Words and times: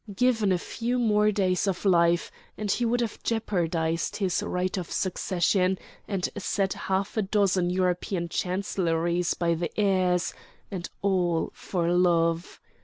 Given 0.15 0.51
a 0.51 0.57
few 0.57 0.97
more 0.97 1.31
days 1.31 1.67
of 1.67 1.85
life, 1.85 2.31
and 2.57 2.71
he 2.71 2.85
would 2.85 3.01
have 3.01 3.21
jeopardized 3.21 4.15
his 4.15 4.41
right 4.41 4.75
of 4.75 4.89
succession 4.91 5.77
and 6.07 6.27
set 6.39 6.73
half 6.73 7.17
a 7.17 7.21
dozen 7.21 7.69
European 7.69 8.27
chancelleries 8.27 9.35
by 9.35 9.53
the 9.53 9.69
ears—and 9.79 10.89
all 11.03 11.51
for 11.53 11.91
love! 11.93 12.59